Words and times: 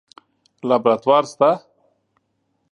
لابراتوار 0.67 1.23
شته؟ 1.31 1.49